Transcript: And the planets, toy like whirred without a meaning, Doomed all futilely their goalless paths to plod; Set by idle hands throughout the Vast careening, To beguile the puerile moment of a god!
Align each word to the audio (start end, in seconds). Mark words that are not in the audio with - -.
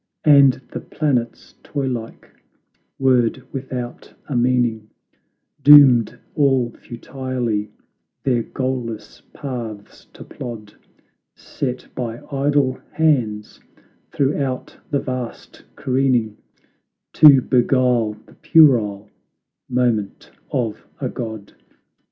And 0.25 0.53
the 0.71 0.79
planets, 0.79 1.53
toy 1.61 1.85
like 1.85 2.27
whirred 2.97 3.43
without 3.51 4.11
a 4.27 4.35
meaning, 4.35 4.89
Doomed 5.63 6.17
all 6.33 6.71
futilely 6.71 7.71
their 8.23 8.41
goalless 8.41 9.21
paths 9.31 10.05
to 10.13 10.23
plod; 10.23 10.73
Set 11.35 11.87
by 11.93 12.19
idle 12.31 12.79
hands 12.91 13.59
throughout 14.11 14.75
the 14.89 14.97
Vast 14.99 15.63
careening, 15.75 16.35
To 17.13 17.39
beguile 17.39 18.13
the 18.25 18.33
puerile 18.33 19.07
moment 19.69 20.31
of 20.49 20.81
a 20.99 21.09
god! 21.09 21.53